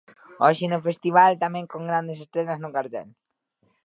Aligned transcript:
Hoxe 0.45 0.65
no 0.69 0.83
festival 0.87 1.31
tamén 1.43 1.65
con 1.71 1.81
grandes 1.89 2.17
estrelas 2.25 2.61
no 2.63 2.73
cartel. 2.75 3.07